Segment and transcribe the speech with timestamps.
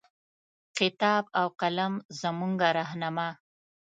[0.77, 3.29] کتاب او قلم زمونږه رهنما